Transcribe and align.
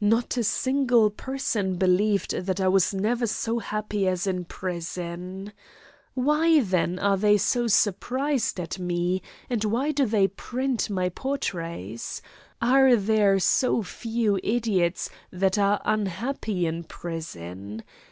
Not 0.00 0.36
a 0.36 0.42
single 0.42 1.08
person 1.08 1.76
believed 1.76 2.32
that 2.34 2.60
I 2.60 2.66
was 2.66 2.92
never 2.92 3.28
so 3.28 3.60
happy 3.60 4.08
as 4.08 4.26
in 4.26 4.44
prison. 4.46 5.52
Why, 6.14 6.58
then, 6.62 6.98
are 6.98 7.16
they 7.16 7.38
so 7.38 7.68
surprised 7.68 8.58
at 8.58 8.80
me, 8.80 9.22
and 9.48 9.62
why 9.62 9.92
do 9.92 10.04
they 10.04 10.26
print 10.26 10.90
my 10.90 11.10
portraits? 11.10 12.20
Are 12.60 12.96
there 12.96 13.38
so 13.38 13.84
few 13.84 14.40
idiots 14.42 15.10
that 15.30 15.58
are 15.58 15.80
unhappy 15.84 16.66
in 16.66 16.82
prison? 16.82 17.84